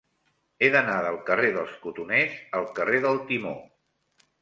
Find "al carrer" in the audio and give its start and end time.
2.63-3.07